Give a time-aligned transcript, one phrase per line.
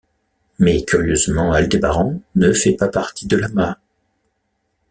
[0.57, 3.77] Mais curieusement Aldébaran ne fait pas partie de l'amas.